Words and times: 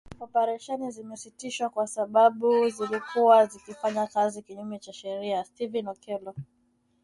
Operesheni 0.19 0.91
zimesitishwa 0.91 1.69
kwa 1.69 1.87
sababu 1.87 2.69
zilikuwa 2.69 3.45
zikifanya 3.45 4.07
kazi 4.07 4.41
kinyume 4.41 4.79
cha 4.79 4.93
sheria, 4.93 5.43
Stephen 5.45 5.87
Okello 5.87 6.35